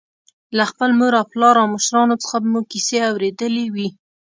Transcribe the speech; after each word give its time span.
له 0.57 0.63
خپل 0.71 0.89
مور 0.99 1.13
او 1.19 1.25
پلار 1.31 1.55
او 1.61 1.67
مشرانو 1.75 2.15
څخه 2.23 2.37
به 2.41 2.47
مو 2.53 2.61
کیسې 2.71 2.97
اورېدلې 3.09 3.65
وي. 3.73 3.89